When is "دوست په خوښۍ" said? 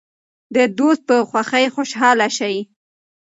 0.77-1.65